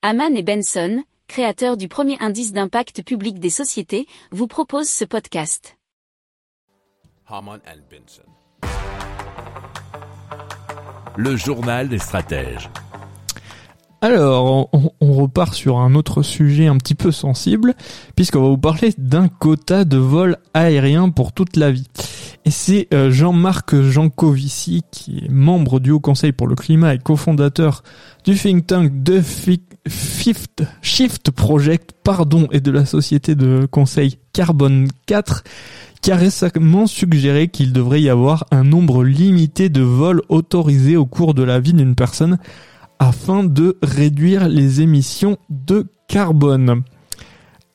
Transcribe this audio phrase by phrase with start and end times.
[0.00, 5.76] Haman et Benson, créateurs du premier indice d'impact public des sociétés, vous proposent ce podcast.
[7.26, 8.22] Haman and Benson.
[11.16, 12.70] Le journal des stratèges.
[14.00, 17.74] Alors, on, on repart sur un autre sujet un petit peu sensible,
[18.14, 21.88] puisqu'on va vous parler d'un quota de vol aérien pour toute la vie.
[22.48, 26.98] Et c'est euh, Jean-Marc Jancovici, qui est membre du Haut Conseil pour le climat et
[26.98, 27.82] cofondateur
[28.24, 28.90] du think tank
[29.22, 35.44] Fi- Fifth Shift Project, pardon, et de la société de conseil Carbone 4,
[36.00, 41.04] qui a récemment suggéré qu'il devrait y avoir un nombre limité de vols autorisés au
[41.04, 42.38] cours de la vie d'une personne
[42.98, 46.82] afin de réduire les émissions de carbone.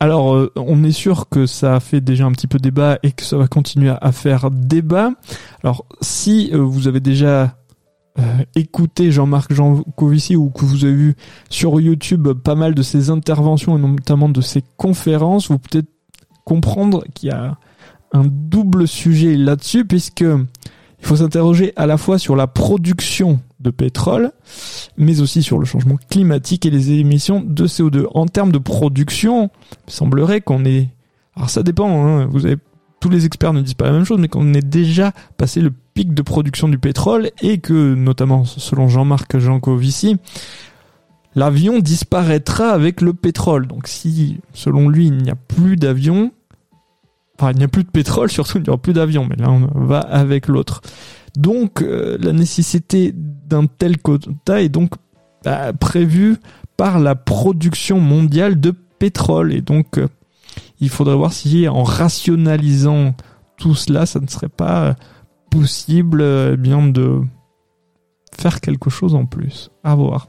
[0.00, 3.10] Alors, euh, on est sûr que ça a fait déjà un petit peu débat et
[3.10, 5.10] que ça va continuer à faire débat.
[5.64, 7.56] Alors, si euh, vous avez déjà
[8.18, 8.22] euh,
[8.54, 11.16] écouté Jean-Marc Jancovici ou que vous avez vu
[11.50, 15.88] sur YouTube pas mal de ses interventions et notamment de ses conférences, vous peut-être
[16.44, 17.56] comprendre qu'il y a
[18.12, 23.70] un double sujet là-dessus puisque il faut s'interroger à la fois sur la production de
[23.70, 24.32] pétrole,
[24.96, 28.06] mais aussi sur le changement climatique et les émissions de CO2.
[28.14, 29.50] En termes de production,
[29.86, 30.88] il semblerait qu'on est...
[31.36, 32.56] Alors ça dépend, hein, vous avez...
[33.00, 35.72] tous les experts ne disent pas la même chose, mais qu'on ait déjà passé le
[35.94, 40.16] pic de production du pétrole et que, notamment selon Jean-Marc Jancovici,
[41.34, 43.66] l'avion disparaîtra avec le pétrole.
[43.66, 46.32] Donc si, selon lui, il n'y a plus d'avions,
[47.38, 49.50] enfin il n'y a plus de pétrole, surtout il n'y aura plus d'avions, mais là
[49.50, 50.80] on va avec l'autre.
[51.36, 54.92] Donc euh, la nécessité d'un tel quota est donc
[55.44, 56.36] bah, prévue
[56.76, 59.52] par la production mondiale de pétrole.
[59.52, 60.08] Et donc euh,
[60.80, 63.14] il faudrait voir si en rationalisant
[63.56, 64.96] tout cela, ça ne serait pas
[65.50, 67.20] possible euh, eh bien de
[68.38, 69.70] faire quelque chose en plus.
[69.84, 70.28] À voir.